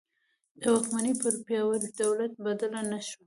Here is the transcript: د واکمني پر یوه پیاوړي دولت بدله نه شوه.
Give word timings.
د 0.59 0.61
واکمني 0.73 1.13
پر 1.21 1.25
یوه 1.33 1.43
پیاوړي 1.47 1.89
دولت 2.01 2.31
بدله 2.45 2.81
نه 2.91 2.99
شوه. 3.07 3.17